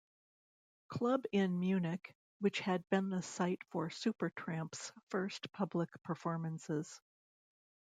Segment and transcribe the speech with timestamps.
[0.87, 6.99] Club in Munich, which had been the site for Supertramp's first public performances.